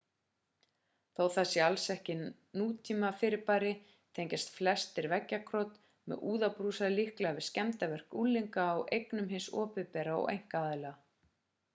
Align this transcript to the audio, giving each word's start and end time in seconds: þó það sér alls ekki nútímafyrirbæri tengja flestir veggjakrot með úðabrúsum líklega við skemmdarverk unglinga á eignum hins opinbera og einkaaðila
þó 1.17 1.19
það 1.33 1.43
sér 1.49 1.65
alls 1.65 1.83
ekki 1.93 2.13
nútímafyrirbæri 2.61 3.73
tengja 4.19 4.39
flestir 4.53 5.09
veggjakrot 5.11 5.77
með 6.13 6.25
úðabrúsum 6.31 6.91
líklega 6.97 7.35
við 7.41 7.47
skemmdarverk 7.49 8.19
unglinga 8.23 8.67
á 8.73 8.75
eignum 8.99 9.31
hins 9.35 9.49
opinbera 9.67 10.17
og 10.25 10.27
einkaaðila 10.35 10.95